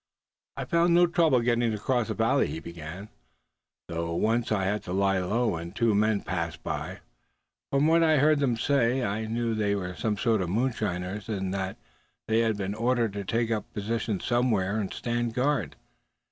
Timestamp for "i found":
0.57-0.95